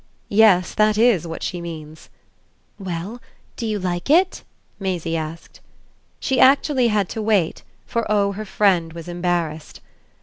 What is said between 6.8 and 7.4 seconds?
had to